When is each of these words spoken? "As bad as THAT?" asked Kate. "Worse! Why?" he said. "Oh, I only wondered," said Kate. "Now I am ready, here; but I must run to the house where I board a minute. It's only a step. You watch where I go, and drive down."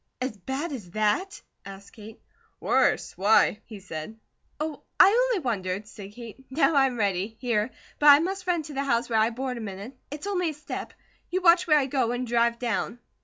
"As 0.19 0.35
bad 0.35 0.71
as 0.71 0.89
THAT?" 0.89 1.39
asked 1.63 1.93
Kate. 1.93 2.19
"Worse! 2.59 3.15
Why?" 3.15 3.61
he 3.65 3.79
said. 3.79 4.19
"Oh, 4.59 4.81
I 4.99 5.09
only 5.27 5.43
wondered," 5.45 5.87
said 5.87 6.13
Kate. 6.13 6.43
"Now 6.49 6.73
I 6.73 6.87
am 6.87 6.97
ready, 6.97 7.37
here; 7.39 7.69
but 7.99 8.07
I 8.07 8.17
must 8.17 8.47
run 8.47 8.63
to 8.63 8.73
the 8.73 8.83
house 8.85 9.11
where 9.11 9.19
I 9.19 9.29
board 9.29 9.59
a 9.59 9.61
minute. 9.61 9.95
It's 10.09 10.25
only 10.25 10.49
a 10.49 10.53
step. 10.55 10.93
You 11.29 11.43
watch 11.43 11.67
where 11.67 11.77
I 11.77 11.85
go, 11.85 12.13
and 12.13 12.25
drive 12.25 12.57
down." 12.57 12.97